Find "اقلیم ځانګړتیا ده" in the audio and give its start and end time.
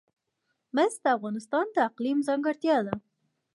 1.89-2.95